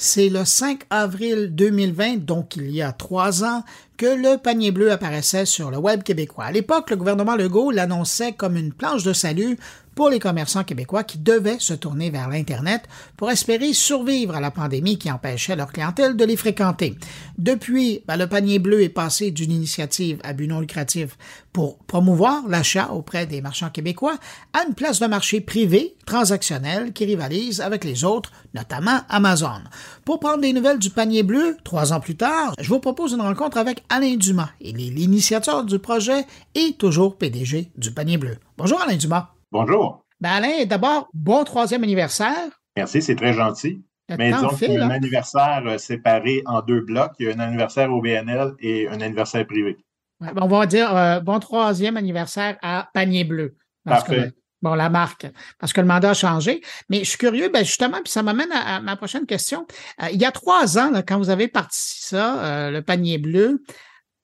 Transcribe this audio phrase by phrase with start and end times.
[0.00, 3.64] C'est le 5 avril 2020, donc il y a trois ans,
[3.96, 6.44] que le panier bleu apparaissait sur le web québécois.
[6.44, 9.58] À l'époque, le gouvernement Legault l'annonçait comme une planche de salut
[9.98, 12.84] pour les commerçants québécois qui devaient se tourner vers l'Internet
[13.16, 16.94] pour espérer survivre à la pandémie qui empêchait leur clientèle de les fréquenter.
[17.36, 21.18] Depuis, ben, le panier bleu est passé d'une initiative à but non lucratif
[21.52, 24.14] pour promouvoir l'achat auprès des marchands québécois
[24.52, 29.62] à une place de marché privée, transactionnelle, qui rivalise avec les autres, notamment Amazon.
[30.04, 33.20] Pour prendre des nouvelles du panier bleu, trois ans plus tard, je vous propose une
[33.20, 34.50] rencontre avec Alain Dumas.
[34.60, 38.36] Il est l'initiateur du projet et toujours PDG du panier bleu.
[38.56, 39.32] Bonjour Alain Dumas.
[39.50, 40.04] Bonjour.
[40.20, 42.60] Ben Alain, d'abord, bon troisième anniversaire.
[42.76, 43.82] Merci, c'est très gentil.
[44.10, 47.12] Mais disons qu'il y a un anniversaire euh, séparé en deux blocs.
[47.18, 49.78] Il y a un anniversaire au BNL et un anniversaire privé.
[50.20, 53.56] Ben, on va dire euh, bon troisième anniversaire à Panier Bleu.
[53.84, 54.32] Parfait.
[54.60, 55.26] bon, la marque,
[55.58, 56.60] parce que le mandat a changé.
[56.90, 59.66] Mais je suis curieux, ben justement, puis ça m'amène à, ma prochaine question.
[60.02, 63.62] Euh, il y a trois ans, quand vous avez parti ça, le panier bleu,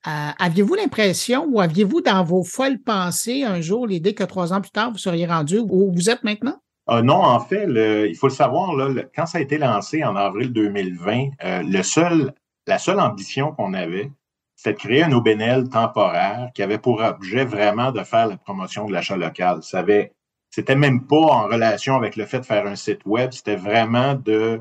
[0.05, 4.70] aviez-vous l'impression ou aviez-vous dans vos folles pensées un jour l'idée que trois ans plus
[4.70, 6.61] tard, vous seriez rendu où vous êtes maintenant?
[6.91, 7.66] Euh, non, en fait,
[8.08, 8.70] il faut le savoir,
[9.14, 12.34] quand ça a été lancé en avril 2020, euh, le seul,
[12.66, 14.11] la seule ambition qu'on avait,
[14.55, 18.86] c'était de créer un OBNL temporaire qui avait pour objet vraiment de faire la promotion
[18.86, 19.62] de l'achat local.
[19.62, 20.12] Ça avait,
[20.50, 24.14] c'était même pas en relation avec le fait de faire un site web, c'était vraiment
[24.14, 24.61] de,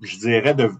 [0.00, 0.70] je dirais, de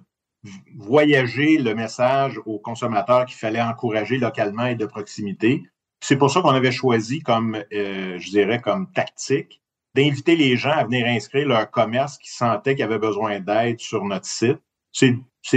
[0.77, 5.63] voyager le message aux consommateurs qu'il fallait encourager localement et de proximité.
[6.01, 9.61] C'est pour ça qu'on avait choisi comme, euh, je dirais, comme tactique
[9.95, 14.05] d'inviter les gens à venir inscrire leur commerce qui sentaient qu'ils avaient besoin d'aide sur
[14.05, 14.59] notre site.
[14.93, 15.11] C'est,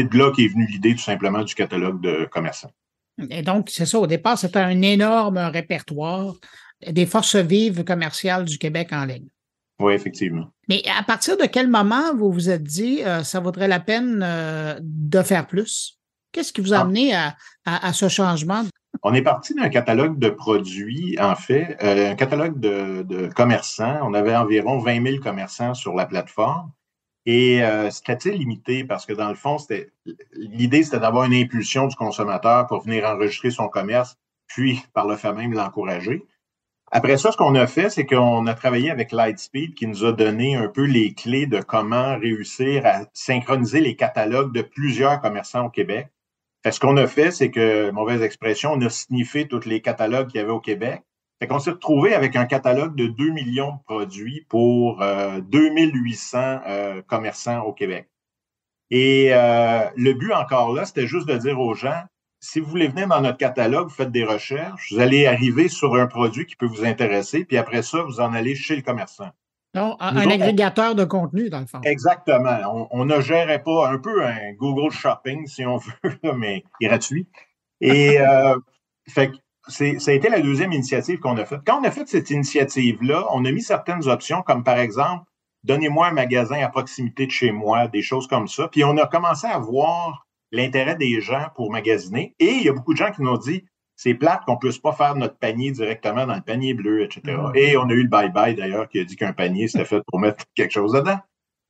[0.03, 2.71] de là qu'est venue l'idée tout simplement du catalogue de commerçants.
[3.29, 6.33] Et donc, c'est ça, au départ, c'était un énorme répertoire
[6.87, 9.27] des forces vives commerciales du Québec en ligne.
[9.81, 10.51] Oui, effectivement.
[10.69, 14.21] Mais à partir de quel moment vous vous êtes dit euh, ça vaudrait la peine
[14.23, 15.99] euh, de faire plus?
[16.31, 16.81] Qu'est-ce qui vous a ah.
[16.81, 17.13] amené
[17.65, 18.63] à, ce changement?
[19.03, 23.99] On est parti d'un catalogue de produits, en fait, euh, un catalogue de, commerçants.
[24.03, 26.71] On avait environ 20 000 commerçants sur la plateforme.
[27.25, 28.83] Et c'était limité?
[28.83, 29.91] Parce que dans le fond, c'était
[30.33, 34.15] l'idée, c'était d'avoir une impulsion du consommateur pour venir enregistrer son commerce,
[34.47, 36.25] puis par le fait même l'encourager.
[36.93, 40.11] Après ça, ce qu'on a fait, c'est qu'on a travaillé avec Lightspeed qui nous a
[40.11, 45.67] donné un peu les clés de comment réussir à synchroniser les catalogues de plusieurs commerçants
[45.67, 46.09] au Québec.
[46.69, 50.41] ce qu'on a fait, c'est que, mauvaise expression, on a sniffé tous les catalogues qu'il
[50.41, 51.01] y avait au Québec.
[51.39, 56.59] Fait qu'on s'est retrouvé avec un catalogue de 2 millions de produits pour euh, 2800
[56.67, 58.09] euh, commerçants au Québec.
[58.89, 62.03] Et euh, le but encore là, c'était juste de dire aux gens,
[62.41, 65.95] si vous voulez venir dans notre catalogue, vous faites des recherches, vous allez arriver sur
[65.95, 69.29] un produit qui peut vous intéresser, puis après ça, vous en allez chez le commerçant.
[69.73, 71.79] Donc, un, agrégateur de contenu, dans le fond.
[71.83, 72.89] Exactement.
[72.91, 77.27] On, ne gérait pas un peu un Google Shopping, si on veut, mais gratuit.
[77.79, 78.57] Et euh,
[79.07, 79.31] fait
[79.67, 81.61] ça a été la deuxième initiative qu'on a faite.
[81.65, 85.23] Quand on a fait cette initiative-là, on a mis certaines options, comme par exemple,
[85.63, 88.67] donnez-moi un magasin à proximité de chez moi, des choses comme ça.
[88.67, 92.35] Puis on a commencé à voir l'intérêt des gens pour magasiner.
[92.39, 94.59] Et il y a beaucoup de gens qui nous ont dit c'est plate qu'on ne
[94.59, 97.37] puisse pas faire notre panier directement dans le panier bleu, etc.
[97.53, 100.19] Et on a eu le bye-bye d'ailleurs qui a dit qu'un panier c'était fait pour
[100.19, 101.19] mettre quelque chose dedans,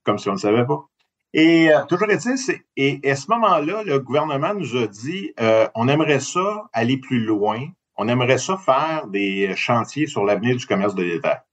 [0.03, 0.85] comme si on ne savait pas.
[1.33, 2.37] Et euh, toujours est-il,
[2.75, 7.19] et, à ce moment-là, le gouvernement nous a dit euh, on aimerait ça aller plus
[7.19, 11.45] loin, on aimerait ça faire des chantiers sur l'avenir du commerce de l'État.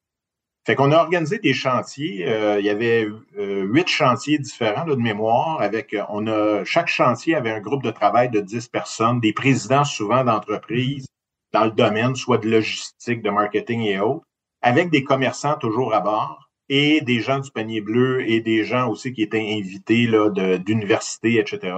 [0.67, 2.29] Fait qu'on a organisé des chantiers.
[2.29, 3.09] Euh, il y avait
[3.39, 5.63] euh, huit chantiers différents de mémoire.
[5.63, 9.33] Avec, euh, on a chaque chantier avait un groupe de travail de dix personnes, des
[9.33, 11.07] présidents souvent d'entreprises
[11.55, 14.27] dans le domaine, soit de logistique, de marketing et autres,
[14.61, 18.91] avec des commerçants toujours à bord et des gens du panier bleu et des gens
[18.91, 21.77] aussi qui étaient invités là, d'université, etc.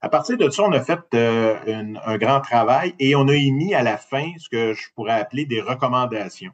[0.00, 3.82] À partir de ça, on a fait un grand travail et on a émis à
[3.82, 6.52] la fin ce que je pourrais appeler des recommandations.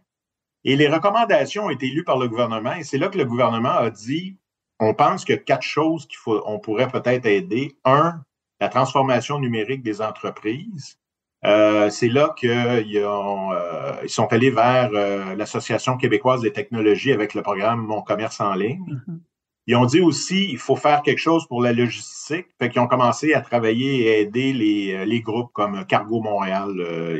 [0.64, 3.70] Et les recommandations ont été lues par le gouvernement et c'est là que le gouvernement
[3.70, 4.38] a dit
[4.80, 7.76] on pense qu'il y a quatre choses qu'il faut, on pourrait peut-être aider.
[7.84, 8.22] Un,
[8.60, 10.98] la transformation numérique des entreprises.
[11.44, 17.34] Euh, c'est là qu'ils euh, ils sont allés vers euh, l'Association québécoise des technologies avec
[17.34, 18.80] le programme Mon commerce en ligne.
[18.86, 19.18] Mm-hmm.
[19.66, 22.46] Ils ont dit aussi il faut faire quelque chose pour la logistique.
[22.58, 26.70] Fait qu'ils ont commencé à travailler et aider les, les groupes comme Cargo Montréal,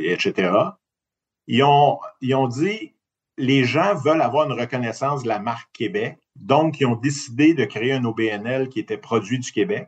[0.03, 0.51] etc.
[1.47, 2.94] Ils ont, ils ont dit
[3.37, 6.17] les gens veulent avoir une reconnaissance de la marque Québec.
[6.35, 9.87] Donc, ils ont décidé de créer un OBNL qui était produit du Québec.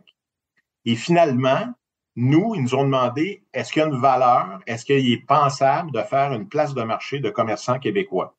[0.85, 1.73] Et finalement,
[2.15, 5.91] nous, ils nous ont demandé est-ce qu'il y a une valeur, est-ce qu'il est pensable
[5.91, 8.37] de faire une place de marché de commerçants québécois?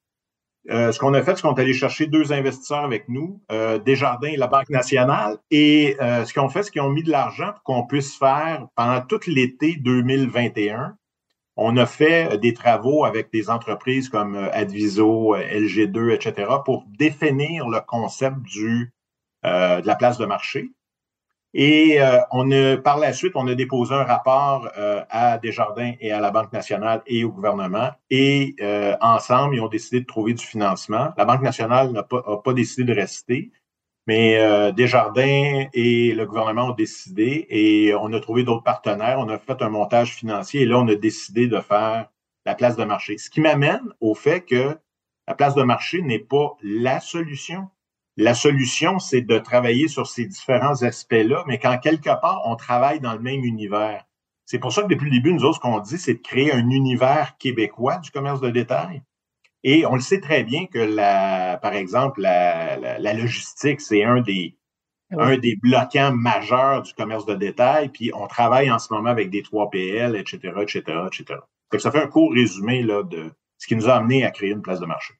[0.71, 3.79] euh, ce qu'on a fait, c'est qu'on est allé chercher deux investisseurs avec nous, euh,
[3.79, 5.39] Desjardins et la Banque nationale.
[5.51, 8.17] Et euh, ce qu'ils ont fait, c'est qu'ils ont mis de l'argent pour qu'on puisse
[8.17, 10.97] faire, pendant tout l'été 2021,
[11.59, 17.81] on a fait des travaux avec des entreprises comme Adviso, LG2, etc., pour définir le
[17.81, 18.93] concept du,
[19.45, 20.71] de la place de marché.
[21.55, 25.95] Et euh, on a, par la suite, on a déposé un rapport euh, à Desjardins
[26.01, 27.91] et à la Banque nationale et au gouvernement.
[28.11, 31.13] Et euh, ensemble, ils ont décidé de trouver du financement.
[31.17, 33.51] La Banque nationale n'a pas, pas, décidé de rester,
[34.09, 39.19] mais Desjardins et le gouvernement ont décidé et on a trouvé d'autres partenaires.
[39.21, 42.09] On a fait un montage financier et là, on a décidé de faire
[42.47, 43.19] la place de marché.
[43.19, 44.77] Ce qui m'amène au fait que
[45.29, 47.69] la place de marché n'est pas la solution,
[48.17, 52.99] la solution, c'est de travailler sur ces différents aspects-là, mais qu'en quelque part, on travaille
[52.99, 54.05] dans le même univers.
[54.45, 56.51] C'est pour ça que depuis le début, nous autres, ce qu'on dit, c'est de créer
[56.51, 59.03] un univers québécois du commerce de détail.
[59.71, 64.57] Et on le sait très bien que, la, par exemple, la, logistique, c'est un des,
[65.11, 67.91] un des bloquants majeurs du commerce de détail.
[67.91, 71.41] Puis on travaille en ce moment avec des 3PL, etc., etc., etc.
[71.77, 74.63] ça fait un court résumé là, de ce qui nous a amené à créer une
[74.63, 75.13] place de marché.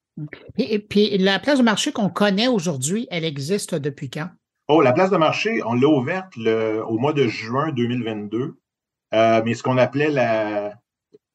[0.57, 4.31] Et, puis, la place de marché qu'on connaît aujourd'hui, elle existe depuis quand?
[4.69, 8.57] Oh, la place de marché, on l'a ouverte le, au mois de juin 2022,
[9.13, 10.73] euh, mais ce qu'on appelait la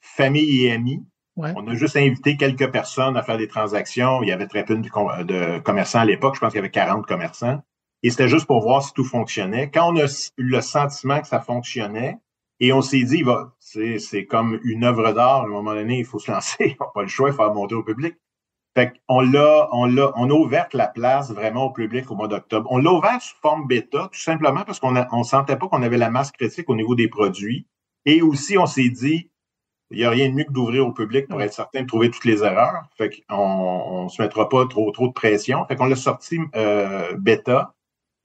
[0.02, 1.06] famille et amis.
[1.36, 4.22] On a juste invité quelques personnes à faire des transactions.
[4.22, 6.36] Il y avait très peu de, commerçants à l'époque.
[6.36, 7.62] Je pense qu'il y avait 40 commerçants.
[8.04, 9.72] Et c'était juste pour voir si tout fonctionnait.
[9.72, 10.06] Quand on a
[10.38, 12.18] eu le sentiment que ça fonctionnait,
[12.60, 13.24] et on s'est dit,
[13.60, 16.92] c'est comme une œuvre d'art, à un moment donné, il faut se lancer, on n'a
[16.94, 18.16] pas le choix, il faut monter au public.
[18.76, 22.68] Fait on l'a, l'a, on a ouvert la place vraiment au public au mois d'octobre.
[22.72, 25.98] On l'a ouvert sous forme bêta, tout simplement parce qu'on ne sentait pas qu'on avait
[25.98, 27.68] la masse critique au niveau des produits.
[28.06, 29.30] Et aussi, on s'est dit,
[29.94, 32.10] il n'y a rien de mieux que d'ouvrir au public pour être certain de trouver
[32.10, 32.84] toutes les erreurs.
[32.98, 35.66] Fait qu'on ne se mettra pas trop, trop de pression.
[35.68, 37.74] Fait qu'on l'a sorti euh, bêta.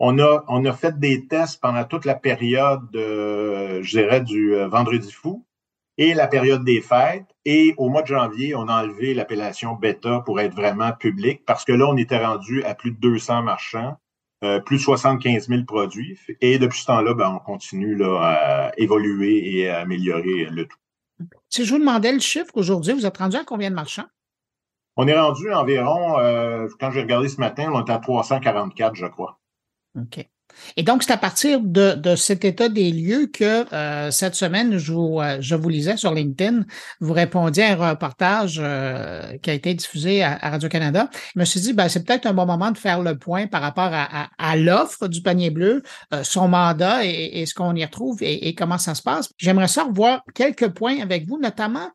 [0.00, 4.54] On a, on a fait des tests pendant toute la période, euh, je dirais, du
[4.54, 5.44] euh, vendredi fou
[5.98, 7.26] et la période des fêtes.
[7.44, 11.64] Et au mois de janvier, on a enlevé l'appellation bêta pour être vraiment public parce
[11.64, 13.96] que là, on était rendu à plus de 200 marchands,
[14.44, 16.18] euh, plus de 75 000 produits.
[16.40, 20.78] Et depuis ce temps-là, ben, on continue là, à évoluer et à améliorer le tout.
[21.48, 24.06] Si je vous demandais le chiffre aujourd'hui, vous êtes rendu à combien de marchands?
[24.96, 29.06] On est rendu environ, euh, quand j'ai regardé ce matin, on est à 344, je
[29.06, 29.38] crois.
[29.96, 30.28] OK.
[30.76, 34.92] Et donc, c'est à partir de, cet état des lieux que euh, cette semaine, je
[34.92, 36.64] vous, euh, je vous lisais sur LinkedIn,
[37.00, 41.10] vous répondiez à un reportage euh, qui a été diffusé à, Radio-Canada.
[41.34, 43.62] Je me suis dit, ben, c'est peut-être un bon moment de faire le point par
[43.62, 45.82] rapport à, l'offre du panier bleu,
[46.22, 49.30] son mandat et, ce qu'on y retrouve et, comment ça se passe.
[49.36, 51.90] J'aimerais ça revoir quelques points avec vous, notamment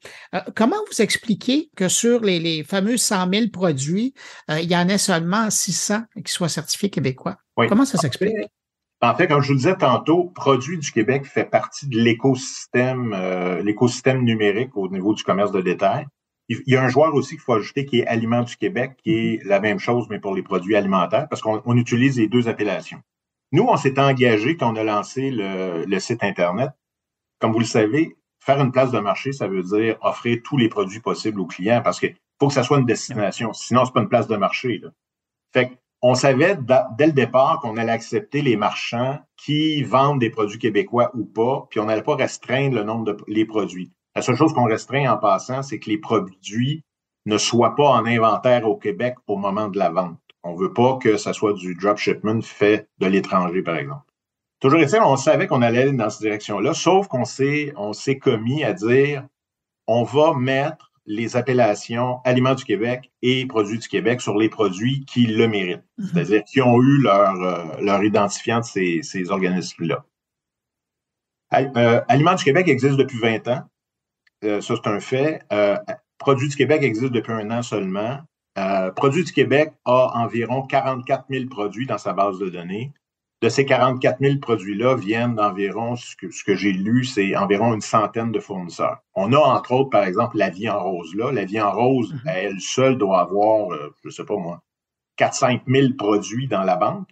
[0.56, 4.14] comment vous expliquez que sur les, les fameux 100 000 produits,
[4.50, 7.38] il y en ait seulement 600 qui soient certifiés québécois?
[7.56, 8.36] Comment ça s'explique?
[9.02, 13.14] En fait, comme je vous le disais tantôt, Produits du Québec fait partie de l'écosystème,
[13.14, 16.08] euh, l'écosystème numérique au niveau du commerce de détail.
[16.48, 19.14] Il y a un joueur aussi qu'il faut ajouter qui est Aliments du Québec, qui
[19.14, 23.02] est la même chose, mais pour les produits alimentaires, parce qu'on utilise les deux appellations.
[23.52, 26.72] Nous, on s'est engagé quand on a lancé le, le, site Internet.
[27.40, 30.70] Comme vous le savez, faire une place de marché, ça veut dire offrir tous les
[30.70, 33.54] produits possibles aux clients parce qu'il faut que ça soit une destination.
[33.54, 34.80] Sinon, c'est pas une place de marché.
[34.80, 34.90] Là.
[35.54, 35.74] Fait que
[36.06, 36.58] on savait
[36.98, 41.66] dès le départ qu'on allait accepter les marchands qui vendent des produits québécois ou pas,
[41.70, 43.94] puis on n'allait pas restreindre le nombre de les produits.
[44.14, 46.84] La seule chose qu'on restreint en passant, c'est que les produits
[47.26, 50.20] ne soient pas en inventaire au Québec au moment de la vente.
[50.44, 54.04] On veut pas que ça soit du dropshipment fait de l'étranger, par exemple.
[54.60, 58.66] Toujours est on savait qu'on allait dans cette direction-là, sauf qu'on s'est, on s'est commis
[58.66, 59.26] à dire,
[59.88, 65.06] on va mettre les appellations Aliments du Québec et Produits du Québec sur les produits
[65.06, 66.08] qui le méritent, mhm.
[66.08, 70.06] c'est-à-dire qui ont eu leur, euh, leur identifiant de ces, ces organismes-là.
[71.54, 73.64] Euh, Aliments du Québec existe depuis 20 ans.
[74.44, 75.42] Euh, ça, c'est un fait.
[76.18, 78.20] Produits du Québec existe depuis un an seulement.
[78.96, 82.92] Produits du Québec a environ 44 000 produits dans sa base de données
[83.44, 87.74] de ces 44 000 produits-là viennent d'environ, ce que, ce que j'ai lu, c'est environ
[87.74, 89.00] une centaine de fournisseurs.
[89.16, 91.14] On a entre autres, par exemple, la vie en rose.
[91.14, 91.30] Là.
[91.34, 92.32] La vie en rose, mm-hmm.
[92.34, 94.64] elle seule doit avoir, euh, je ne sais pas moi,
[95.18, 97.10] 4-5 000 produits dans la banque.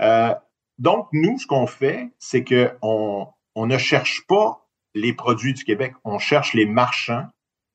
[0.00, 0.34] Euh,
[0.78, 5.94] donc, nous, ce qu'on fait, c'est qu'on on ne cherche pas les produits du Québec,
[6.02, 7.28] on cherche les marchands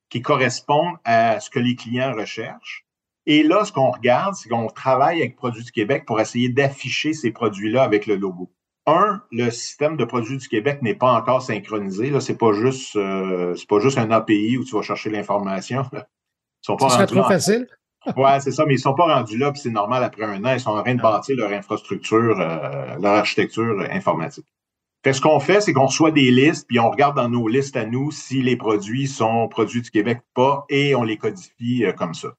[0.09, 2.85] qui correspondent à ce que les clients recherchent.
[3.25, 7.13] Et là, ce qu'on regarde, c'est qu'on travaille avec Produits du Québec pour essayer d'afficher
[7.13, 8.51] ces produits-là avec le logo.
[8.85, 12.09] Un, le système de Produits du Québec n'est pas encore synchronisé.
[12.09, 15.85] Là, c'est pas juste, euh, c'est pas juste un API où tu vas chercher l'information.
[16.61, 17.67] Ce serait trop facile.
[18.17, 20.43] ouais, c'est ça, mais ils ne sont pas rendus là, puis c'est normal après un
[20.43, 20.53] an.
[20.53, 24.45] Ils sont en train de bâtir leur infrastructure, euh, leur architecture informatique.
[25.05, 27.85] ce qu'on fait, c'est qu'on reçoit des listes, puis on regarde dans nos listes à
[27.85, 31.93] nous si les produits sont produits du Québec ou pas, et on les codifie euh,
[31.93, 32.29] comme ça.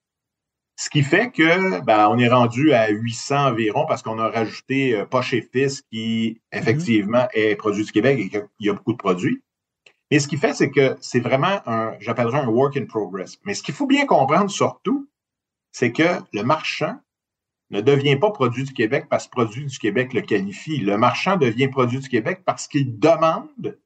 [0.77, 4.97] Ce qui fait que ben, on est rendu à 800 environ parce qu'on a rajouté
[4.97, 6.59] euh, Poche et Fils qui, mm-hmm.
[6.59, 9.43] effectivement, est produit du Québec et qu'il y a beaucoup de produits.
[10.11, 13.39] Mais ce qui fait, c'est que c'est vraiment un, j'appellerais un work in progress.
[13.45, 15.09] Mais ce qu'il faut bien comprendre surtout,
[15.73, 16.99] c'est que le marchand
[17.71, 20.79] ne devient pas produit du Québec parce que produit du Québec le qualifie.
[20.79, 23.79] Le marchand devient produit du Québec parce qu'il demande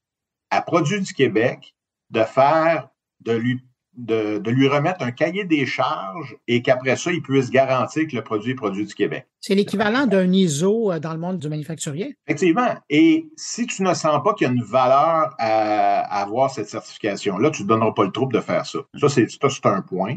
[0.51, 1.75] à produit du Québec
[2.11, 2.89] de faire,
[3.21, 3.63] de lui
[3.99, 8.23] de, lui remettre un cahier des charges et qu'après ça, il puisse garantir que le
[8.23, 9.27] produit est produit du Québec.
[9.41, 12.17] C'est l'équivalent d'un ISO euh, dans le monde du manufacturier.
[12.27, 12.77] Effectivement.
[12.89, 17.51] Et si tu ne sens pas qu'il y a une valeur à, avoir cette certification-là,
[17.51, 18.79] tu ne donneras pas le trouble de faire ça.
[18.95, 20.17] Ça, c'est un point.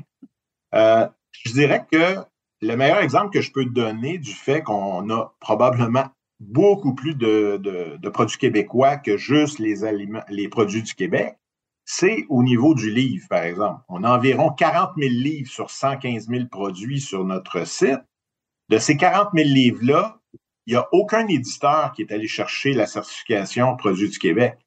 [0.76, 2.18] Euh, je dirais que
[2.62, 6.06] le meilleur exemple que je peux te donner du fait qu'on a probablement
[6.40, 11.36] beaucoup plus de, de, produits québécois que juste les, aliments, les produits du Québec,
[11.94, 13.82] c'est au niveau du livre, par exemple.
[13.90, 18.00] On a environ 40 000 livres sur 115 000 produits sur notre site.
[18.70, 20.18] De ces 40 000 livres-là,
[20.66, 24.58] il n'y a aucun éditeur qui est allé chercher la certification produit du Québec.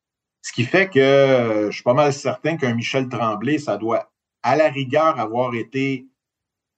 [0.43, 4.13] Ce qui fait que euh, je suis pas mal certain qu'un Michel Tremblay, ça doit
[4.43, 6.07] à la rigueur avoir été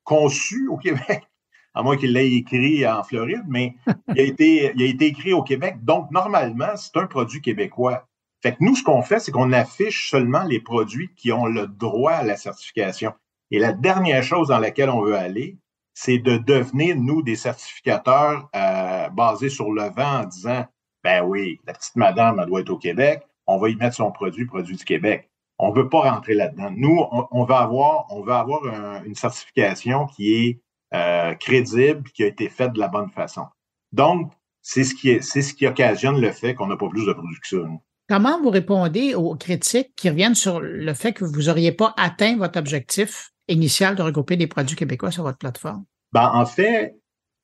[0.04, 1.24] conçu au Québec,
[1.74, 3.74] à moins qu'il l'ait écrit en Floride, mais
[4.14, 5.82] il a été écrit au Québec.
[5.82, 8.06] Donc, normalement, c'est un produit québécois.
[8.52, 12.12] Que nous, ce qu'on fait, c'est qu'on affiche seulement les produits qui ont le droit
[12.12, 13.12] à la certification.
[13.50, 15.58] Et la dernière chose dans laquelle on veut aller,
[15.94, 20.66] c'est de devenir, nous, des certificateurs euh, basés sur le vent en disant,
[21.02, 24.44] ben oui, la petite madame, doit être au Québec, on va y mettre son produit,
[24.44, 25.30] produit du Québec.
[25.58, 26.70] On ne veut pas rentrer là-dedans.
[26.76, 28.60] Nous, on, va avoir, on avoir
[29.04, 30.60] une certification qui est
[30.94, 33.46] euh, crédible, qui a été faite de la bonne façon.
[33.92, 37.06] Donc, c'est ce qui, est, c'est ce qui occasionne le fait qu'on n'a pas plus
[37.06, 37.80] de production.
[38.08, 42.36] Comment vous répondez aux critiques qui reviennent sur le fait que vous n'auriez pas atteint
[42.36, 45.84] votre objectif initial de regrouper des produits québécois sur votre plateforme?
[46.12, 46.96] Ben, en fait,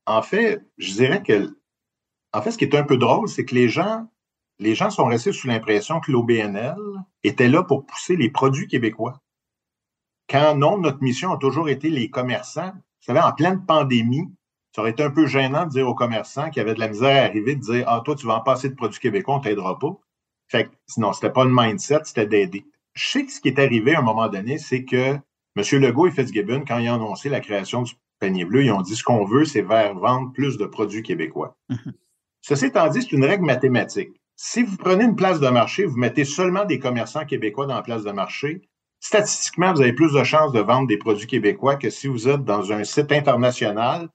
[0.06, 1.56] en fait, je dirais que
[2.34, 4.06] ce qui est un peu drôle, c'est que les gens,
[4.60, 6.76] les gens sont restés sous l'impression que l'OBNL
[7.24, 9.20] était là pour pousser les produits québécois.
[10.28, 12.72] Quand non, notre mission a toujours été les commerçants.
[12.72, 14.32] Vous savez, en pleine pandémie,
[14.74, 17.22] ça aurait été un peu gênant de dire aux commerçants qui avaient de la misère
[17.22, 19.42] à arriver, de dire Ah, toi, tu vas en passer de produits québécois, on ne
[19.42, 19.98] t'aidera pas.
[20.52, 22.66] Fait que, sinon, c'était pas le mindset, c'était d'aider.
[22.92, 25.14] Je sais que ce qui est arrivé à un moment donné, c'est que
[25.56, 25.80] M.
[25.80, 28.94] Legault et Fitzgibbon, quand ils ont annoncé la création du panier bleu, ils ont dit
[28.94, 31.56] ce qu'on veut, c'est vers vendre plus de produits québécois.
[31.70, 31.94] Mhm.
[32.42, 34.10] Ceci étant dit, c'est une règle mathématique.
[34.36, 37.82] Si vous prenez une place de marché, vous mettez seulement des commerçants québécois dans la
[37.82, 38.60] place de marché,
[39.00, 42.44] statistiquement, vous avez plus de chances de vendre des produits québécois que si vous êtes
[42.44, 44.10] dans un site international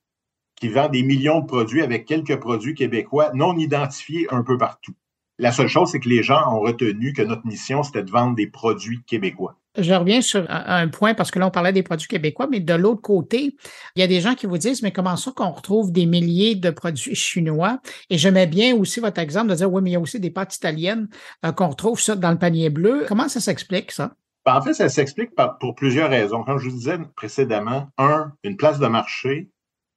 [0.56, 4.94] qui vend des millions de produits avec quelques produits québécois non identifiés un peu partout.
[5.40, 8.36] La seule chose, c'est que les gens ont retenu que notre mission, c'était de vendre
[8.36, 9.56] des produits québécois.
[9.78, 12.74] Je reviens sur un point parce que là, on parlait des produits québécois, mais de
[12.74, 13.56] l'autre côté,
[13.96, 16.56] il y a des gens qui vous disent, mais comment ça qu'on retrouve des milliers
[16.56, 17.80] de produits chinois?
[18.10, 20.32] Et j'aimais bien aussi votre exemple de dire, oui, mais il y a aussi des
[20.32, 21.08] pâtes italiennes
[21.46, 23.06] euh, qu'on retrouve ça dans le panier bleu.
[23.08, 24.14] Comment ça s'explique, ça?
[24.48, 26.44] Ben, en fait, ça s'explique pour plusieurs raisons.
[26.44, 29.52] Comme je vous disais précédemment, un, une place de marché,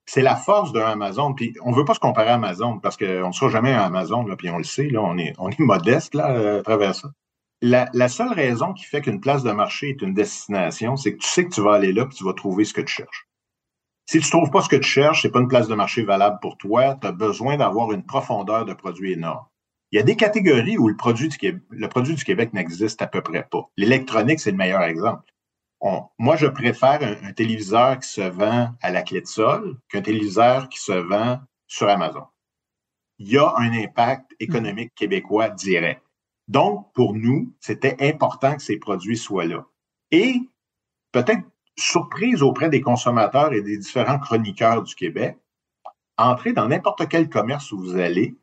[0.06, 1.34] c'est la force d'un Amazon.
[1.34, 3.84] Puis on ne veut pas se comparer à Amazon parce qu'on ne sera jamais à
[3.84, 7.10] Amazon, puis on le sait, on, est, modeste là, à travers ça.
[7.62, 11.28] La, seule raison qui fait qu'une place de marché est une destination, c'est que tu
[11.28, 13.28] sais que tu vas aller là et tu vas trouver ce que tu cherches.
[14.06, 15.74] Si tu ne trouves pas ce que tu cherches, ce n'est pas une place de
[15.74, 19.44] marché valable pour toi, tu as besoin d'avoir une profondeur de produit énorme.
[19.92, 23.06] Il y a des catégories où le produit du, le produit du Québec n'existe à
[23.06, 23.68] peu près pas.
[23.76, 25.30] L'électronique, c'est le meilleur exemple
[26.18, 30.68] moi, je préfère un, téléviseur qui se vend à la clé de sol qu'un téléviseur
[30.68, 32.24] qui se vend sur Amazon.
[33.18, 36.02] Il y a un impact économique québécois direct.
[36.48, 39.66] Donc, pour nous, c'était important que ces produits soient là.
[40.10, 40.40] Et
[41.12, 41.44] peut-être
[41.76, 45.38] surprise auprès des consommateurs et des différents chroniqueurs du Québec,
[46.18, 48.36] entrez dans n'importe quel commerce où vous allez,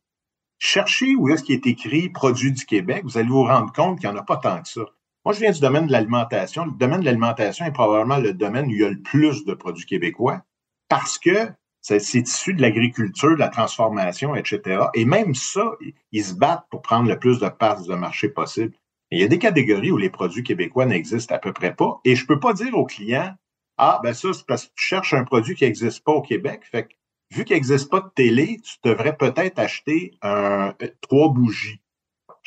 [0.57, 4.09] cherchez où est-ce qui est écrit produit du Québec, vous allez vous rendre compte qu'il
[4.09, 4.85] n'y en a pas tant que ça.
[5.27, 6.63] Moi, je viens du domaine de l'alimentation.
[6.63, 9.53] Le domaine de l'alimentation est probablement le domaine où il y a le plus de
[9.53, 10.41] produits québécois
[10.87, 11.49] parce que
[11.81, 14.85] c'est issu de l'agriculture, de la transformation, etc.
[14.93, 15.69] Et même ça,
[16.13, 18.73] ils se battent pour prendre le plus de parts de marché possible.
[19.11, 21.99] il y a des catégories où les produits québécois n'existent à peu près pas.
[22.05, 23.35] Et je ne peux pas dire aux clients,
[23.77, 26.61] ah, ben ça, c'est parce que tu cherches un produit qui n'existe pas au Québec.
[26.71, 26.93] Fait que,
[27.35, 31.81] vu qu'il n'existe pas de télé, tu devrais peut-être acheter un, trois bougies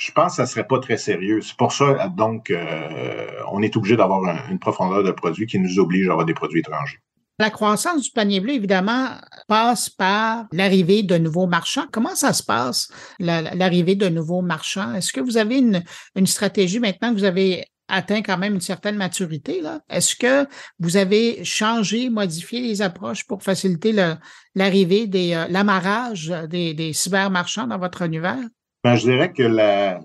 [0.00, 1.42] je pense que ça ne serait pas très sérieux.
[1.42, 5.78] C'est pour ça, donc, euh, on est obligé d'avoir une profondeur de produits qui nous
[5.78, 6.98] oblige à avoir des produits étrangers.
[7.38, 9.10] La croissance du panier bleu, évidemment,
[9.46, 11.84] passe par l'arrivée de nouveaux marchands.
[11.92, 14.94] Comment ça se passe, l'arrivée de nouveaux marchands?
[14.94, 18.94] Est-ce que vous avez une, stratégie maintenant que vous avez atteint quand même une certaine
[18.94, 19.62] maturité.
[19.88, 20.46] Est-ce que
[20.78, 23.92] vous avez changé, modifié les approches pour faciliter
[24.54, 28.38] l'arrivée euh, l'amarrage des, des cybermarchands dans votre univers?
[28.82, 29.42] Ben, je dirais que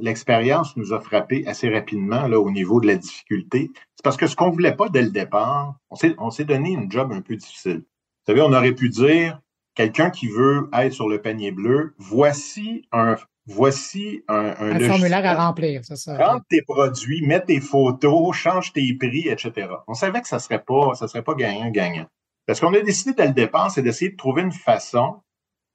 [0.02, 3.72] l'expérience nous a frappé assez rapidement là, au niveau de la difficulté.
[3.96, 6.92] C'est parce que ce qu'on ne voulait pas dès le départ, on s'est donné une
[6.92, 7.84] job un peu difficile.
[8.26, 9.40] Vous savez, on aurait pu dire,
[9.76, 13.16] quelqu'un qui veut être sur le panier bleu, voici un,
[13.46, 16.18] voici un, un, formulaire à remplir, c'est ça.
[16.18, 19.70] Rentre tes produits, mets tes photos, change tes prix, etc.
[19.88, 22.08] On savait que ça serait pas, ça serait pas gagnant-gagnant.
[22.46, 25.22] Parce qu'on a décidé dès le départ, c'est d'essayer de trouver une façon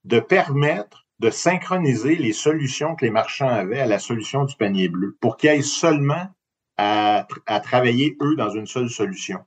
[0.04, 4.88] de permettre de synchroniser les solutions que les marchands avaient à la solution du panier
[4.88, 6.28] bleu pour qu'ils aillent seulement
[6.78, 7.26] à,
[7.62, 9.40] travailler, eux, dans une seule solution.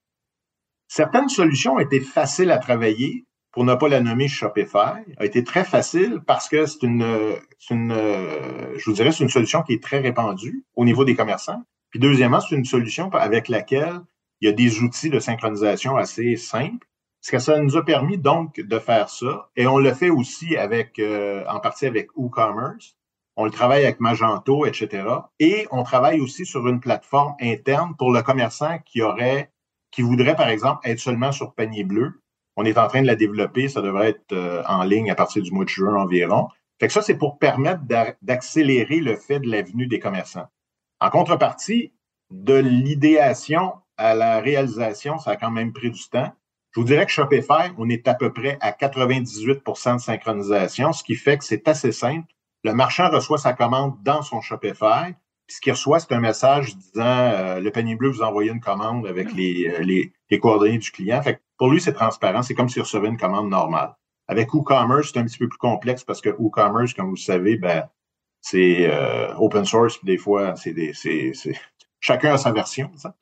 [0.88, 5.63] Certaines solutions étaient faciles à travailler, pour ne pas la nommer Shopify, a été très
[5.63, 7.36] facile parce que c'est une,
[7.72, 7.94] une,
[8.77, 11.63] je vous dirais, c'est une solution qui est très répandue au niveau des commerçants.
[11.89, 14.01] Puis deuxièmement, c'est une solution avec laquelle
[14.42, 16.88] il y a des outils de synchronisation assez simples.
[17.24, 19.50] Ce que ça nous a permis donc de faire ça.
[19.56, 22.96] Et on le fait aussi avec, euh, en partie avec WooCommerce.
[23.36, 25.08] On le travaille avec Magento, etc.
[25.39, 29.51] Et on travaille aussi sur une plateforme interne pour le commerçant qui aurait,
[29.89, 32.20] qui voudrait, par exemple, être seulement sur panier bleu
[32.56, 33.68] on est en train de la développer.
[33.68, 36.48] Ça devrait être euh, en ligne à partir du mois de juin environ.
[36.80, 37.82] Fait que ça, c'est pour permettre
[38.22, 40.48] d'accélérer le fait de la venue des commerçants.
[41.00, 41.94] En contrepartie,
[42.32, 46.32] de l'idéation à la réalisation, ça a quand même pris du temps.
[46.74, 51.03] Je vous dirais que Shopify, on est à peu près à 98% de synchronisation, ce
[51.03, 52.25] qui fait que c'est assez simple.
[52.63, 55.13] Le marchand reçoit sa commande dans son Shopify.
[55.46, 58.60] Puis ce qu'il reçoit, c'est un message disant euh, le panier bleu vous envoie une
[58.60, 61.22] commande avec les, euh, les, les coordonnées du client.
[61.22, 62.42] Fait que pour lui, c'est transparent.
[62.42, 63.94] C'est comme s'il recevait une commande normale.
[64.27, 67.58] Avec WooCommerce, c'est un petit peu plus complexe parce que WooCommerce, comme vous le savez,
[67.58, 67.88] ben,
[68.42, 71.34] c'est euh, open source, puis des fois, c'est des, c'est,
[72.00, 72.91] chacun a sa version.
[72.95, 73.15] Ça.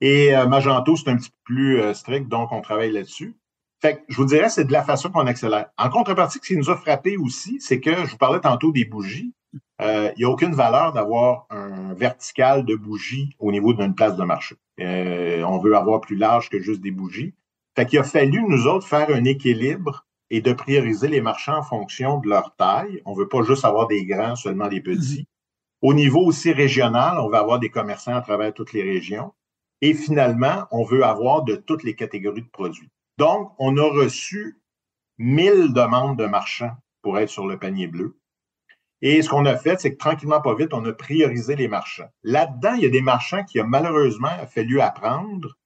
[0.00, 3.36] Et euh, Magento, c'est un petit peu plus euh, strict, donc on travaille là-dessus.
[3.82, 5.66] Fait que je vous dirais, c'est de la façon qu'on accélère.
[5.78, 8.84] En contrepartie, ce qui nous a frappé aussi, c'est que je vous parlais tantôt des
[8.84, 9.32] bougies.
[9.80, 14.24] il n'y a aucune valeur d'avoir un vertical de bougies au niveau d'une place de
[14.24, 14.56] marché.
[14.78, 17.34] on veut avoir plus large que juste des bougies.
[17.74, 21.62] Fait qu'il a fallu, nous autres, faire un équilibre et de prioriser les marchands en
[21.62, 23.02] fonction de leur taille.
[23.04, 25.22] On veut pas juste avoir des grands, seulement des petits.
[25.22, 25.88] Mm-hmm.
[25.88, 29.32] Au niveau aussi régional, on veut avoir des commerçants à travers toutes les régions.
[29.82, 32.90] Et finalement, on veut avoir de toutes les catégories de produits.
[33.18, 34.60] Donc, on a reçu
[35.18, 38.16] 1000 demandes de marchands pour être sur le panier bleu.
[39.02, 42.10] Et ce qu'on a fait, c'est que tranquillement, pas vite, on a priorisé les marchands.
[42.22, 45.56] Là-dedans, il y a des marchands qui a malheureusement fallu apprendre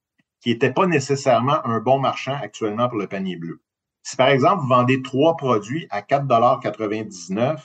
[0.45, 3.61] qui n'était pas nécessairement un bon marchand actuellement pour le panier bleu.
[4.03, 7.57] Si par exemple, vous vendez trois produits à 4,99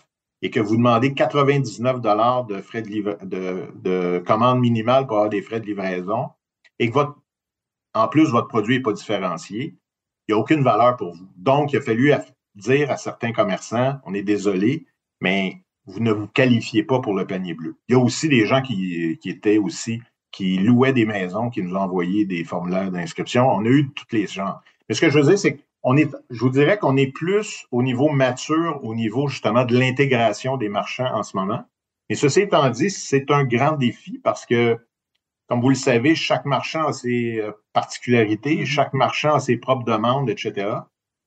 [0.42, 5.60] et que vous demandez 99 de frais de, de, commande minimale pour avoir des frais
[5.60, 6.30] de livraison
[6.80, 7.16] et que votre,
[7.94, 9.76] en plus, votre produit n'est pas différencié,
[10.26, 11.28] il n'y a aucune valeur pour vous.
[11.36, 12.12] Donc, il a fallu
[12.56, 14.86] dire à certains commerçants, on est désolé,
[15.20, 17.76] mais vous ne vous qualifiez pas pour le panier bleu.
[17.88, 21.74] Il y a aussi des gens qui, étaient aussi qui louaient des maisons, qui nous
[21.74, 23.48] envoyé des formulaires d'inscription.
[23.48, 24.62] On a eu tous les genres.
[24.88, 27.66] Mais ce que je veux dire, c'est qu'on est, je vous dirais qu'on est plus
[27.70, 31.64] au niveau mature, au niveau justement de l'intégration des marchands en ce moment.
[32.08, 34.78] Et ceci étant dit, c'est un grand défi parce que,
[35.50, 38.66] comme vous le savez, chaque marchand a ses euh, particularités, mm-hmm.
[38.66, 40.68] chaque marchand a ses propres demandes, etc.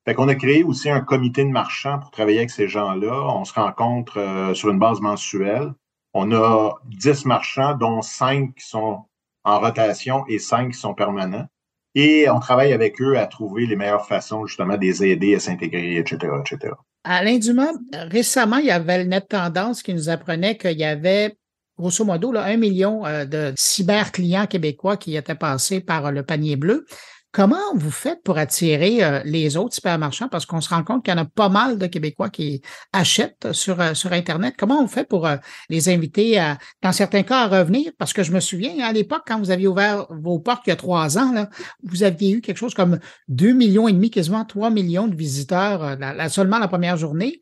[0.05, 3.35] Fait qu'on a créé aussi un comité de marchands pour travailler avec ces gens-là.
[3.35, 5.73] On se rencontre euh, sur une base mensuelle.
[6.13, 9.03] On a 10 marchands, dont 5 qui sont
[9.43, 11.47] en rotation et 5 qui sont permanents.
[11.93, 15.41] Et on travaille avec eux à trouver les meilleures façons justement de les aider à
[15.41, 16.73] s'intégrer, etc., etc.
[17.03, 21.35] Alain Dumas, récemment, il y avait le Net Tendance qui nous apprenait qu'il y avait
[21.77, 26.55] grosso modo là, un million euh, de cyber-clients québécois qui étaient passés par le panier
[26.55, 26.85] bleu.
[27.33, 30.29] Comment vous faites pour attirer euh, les autres supermarchands?
[30.29, 33.51] Parce qu'on se rend compte qu'il y en a pas mal de Québécois qui achètent
[33.53, 34.53] sur, euh, sur Internet.
[34.55, 37.91] Comment on fait pour euh, les inviter, à, dans certains cas, à revenir?
[37.97, 40.73] Parce que je me souviens, à l'époque, quand vous aviez ouvert vos portes il y
[40.73, 41.49] a trois ans, là,
[41.81, 45.97] vous aviez eu quelque chose comme deux millions et demi, quasiment trois millions de visiteurs
[46.29, 47.39] seulement la première journée.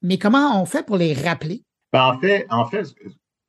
[0.00, 1.64] Mais comment on fait pour les rappeler?
[1.92, 2.86] Ben, en fait, en fait,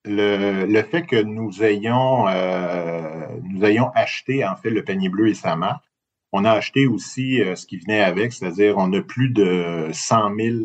[0.06, 5.30] le, le, fait que nous ayons, euh, nous ayons acheté en fait le panier bleu
[5.30, 5.84] et sa marque,
[6.32, 10.36] on a acheté aussi euh, ce qui venait avec, c'est-à-dire on a plus de 100
[10.36, 10.56] 000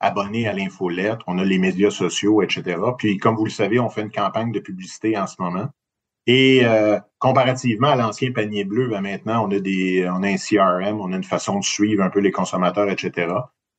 [0.00, 2.78] abonnés à l'infolettre, on a les médias sociaux, etc.
[2.98, 5.68] Puis comme vous le savez, on fait une campagne de publicité en ce moment.
[6.26, 10.36] Et euh, comparativement à l'ancien panier bleu, ben maintenant, on a des, on a un
[10.36, 13.28] CRM, on a une façon de suivre un peu les consommateurs, etc.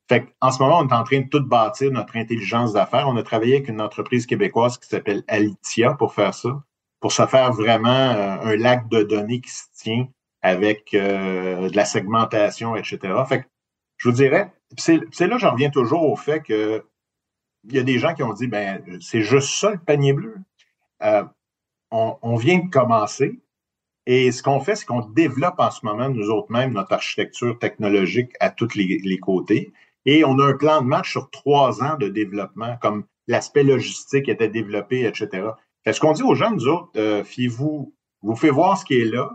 [0.10, 3.08] Fait en ce moment, on est en train de tout bâtir notre intelligence d'affaires.
[3.08, 6.64] On a travaillé avec une entreprise québécoise qui s'appelle Alitia pour faire ça,
[7.00, 10.08] pour se faire vraiment euh, un lac de données qui se tient
[10.42, 13.00] avec euh, de la segmentation, etc.
[13.28, 13.46] Fait
[13.98, 16.86] je vous dirais, c'est là que j'en reviens toujours au fait que
[17.66, 20.36] il y a des gens qui ont dit, ben, c'est juste ça le panier bleu.
[21.04, 21.24] Euh,
[21.92, 23.40] on, vient de commencer.
[24.06, 27.58] Et ce qu'on fait, c'est qu'on développe en ce moment, nous autres mêmes, notre architecture
[27.60, 29.74] technologique à tous les, côtés.
[30.06, 34.30] Et on a un plan de match sur trois ans de développement, comme l'aspect logistique
[34.30, 35.50] était développé, etc.
[35.86, 39.06] Est-ce qu'on dit aux gens, nous autres, euh, fiez-vous, vous faites voir ce qui est
[39.06, 39.32] là.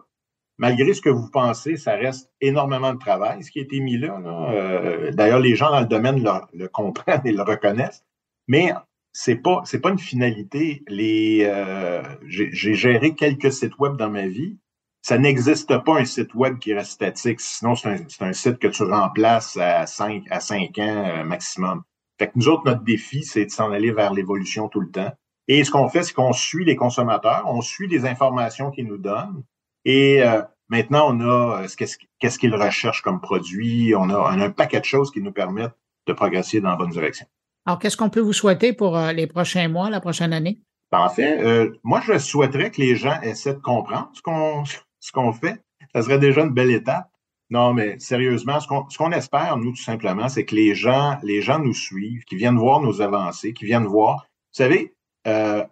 [0.59, 3.99] Malgré ce que vous pensez, ça reste énormément de travail, ce qui a été mis
[3.99, 4.21] là.
[4.53, 6.23] Euh, d'ailleurs, les gens dans le domaine
[6.53, 8.05] le comprennent et le reconnaissent.
[8.49, 8.73] Mais
[9.13, 10.83] c'est pas c'est pas une finalité.
[10.89, 14.59] Les euh, j'ai géré quelques sites web dans ma vie.
[15.03, 17.41] Ça n'existe pas un site web qui reste statique.
[17.41, 21.83] Sinon, c'est un, un, site que tu remplaces à 5 à 5 ans euh, maximum.
[22.19, 25.13] Fait que nous autres, notre défi, c'est de s'en aller vers l'évolution tout le temps.
[25.49, 28.99] Et ce qu'on fait, c'est qu'on suit les consommateurs, on suit les informations qu'ils nous
[28.99, 29.43] donnent.
[29.85, 33.95] Et euh, maintenant, on a qu'est-ce qu'ils recherchent comme produit.
[33.97, 36.77] On a, on a un paquet de choses qui nous permettent de progresser dans la
[36.77, 37.27] bonne direction.
[37.67, 40.61] Alors, qu'est-ce qu'on peut vous souhaiter pour euh, les prochains mois, la prochaine année?
[40.91, 44.65] Ben, en fait, euh, moi, je souhaiterais que les gens essaient de comprendre ce qu'on
[45.03, 45.61] ce qu'on fait.
[45.95, 47.11] Ça serait déjà une belle étape.
[47.51, 51.19] Non, mais sérieusement, ce qu'on, espère, nous, tout simplement, c'est que les gens,
[51.59, 54.27] nous suivent, qui viennent voir nos avancées, qui viennent voir.
[54.53, 54.95] Vous savez,
[55.27, 55.63] euh,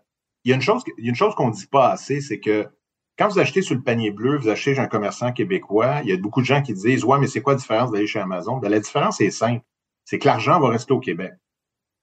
[0.44, 2.20] il y a une chose, il y a une chose qu'on ne dit pas assez,
[2.20, 2.68] c'est que
[3.16, 6.12] quand vous achetez sur le panier bleu, vous achetez chez un commerçant québécois, il y
[6.12, 8.58] a beaucoup de gens qui disent Ouais, mais c'est quoi la différence d'aller chez Amazon?
[8.58, 9.64] Ben, la différence est simple.
[10.04, 11.32] C'est que l'argent va rester au Québec.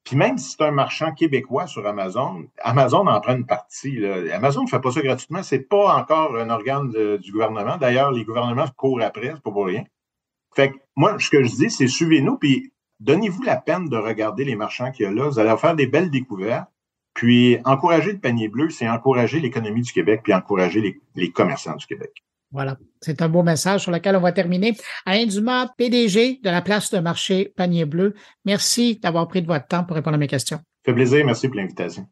[0.07, 4.05] Puis même si c'est un marchand québécois sur Amazon, Amazon en prend une partie.
[4.31, 5.43] Amazon ne fait pas ça gratuitement.
[5.43, 7.75] C'est pas encore un organe du gouvernement.
[7.75, 9.83] D'ailleurs, les gouvernements courent après, c'est pas pour rien.
[10.55, 14.45] Fait que moi, ce que je dis, c'est suivez-nous, puis donnez-vous la peine de regarder
[14.45, 15.27] les marchands qu'il y a là.
[15.27, 16.69] Vous allez faire des belles découvertes.
[17.13, 21.85] Puis encourager le panier bleu, c'est encourager l'économie du Québec, puis encourager les commerçants du
[21.85, 22.23] Québec.
[22.51, 24.75] Voilà, c'est un beau message sur lequel on va terminer.
[25.05, 28.13] Alain Dumas, PDG de la place de marché Panier Bleu,
[28.45, 30.59] merci d'avoir pris de votre temps pour répondre à mes questions.
[30.85, 32.07] Fait plaisir, merci pour l'invitation.